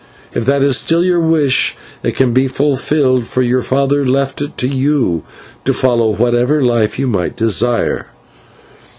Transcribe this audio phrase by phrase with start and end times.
[0.33, 4.57] If that is still your wish, it can be fulfilled, for your father left it
[4.57, 5.21] to you
[5.63, 8.07] to follow whatever life you might desire."